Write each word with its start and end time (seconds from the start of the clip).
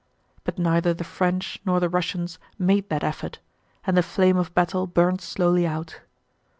But 0.43 0.57
neither 0.57 0.95
the 0.95 1.03
French 1.03 1.61
nor 1.63 1.79
the 1.79 1.87
Russians 1.87 2.39
made 2.57 2.89
that 2.89 3.03
effort, 3.03 3.37
and 3.85 3.95
the 3.95 4.01
flame 4.01 4.35
of 4.37 4.51
battle 4.55 4.87
burned 4.87 5.21
slowly 5.21 5.67
out. 5.67 5.99